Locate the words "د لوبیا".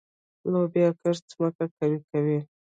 0.41-0.87